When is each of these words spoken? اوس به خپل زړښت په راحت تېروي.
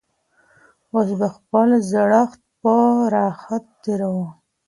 اوس 0.93 1.09
به 1.19 1.27
خپل 1.35 1.67
زړښت 1.91 2.41
په 2.61 2.75
راحت 3.13 3.63
تېروي. 3.83 4.25